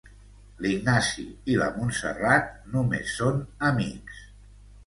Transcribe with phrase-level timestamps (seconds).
[0.65, 1.25] L'Ignasi
[1.55, 3.41] i la Montserrat només són
[3.73, 4.27] amics.